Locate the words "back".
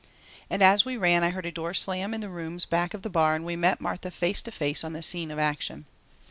2.65-2.95